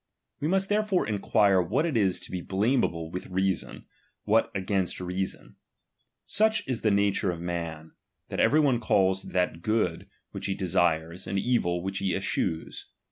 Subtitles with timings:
[0.39, 3.85] We must therefore enquire what it is to be blameahle with reason,
[4.23, 5.57] what against reason.
[6.25, 7.91] Such is the nature of man,
[8.29, 12.87] that every one calls that good which he desires, and evil which he eschews.